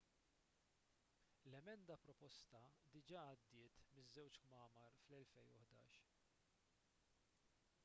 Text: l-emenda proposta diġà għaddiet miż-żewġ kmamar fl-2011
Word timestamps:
l-emenda 1.49 1.97
proposta 2.05 2.63
diġà 2.95 3.27
għaddiet 3.33 3.85
miż-żewġ 3.99 4.41
kmamar 4.47 4.99
fl-2011 5.05 6.03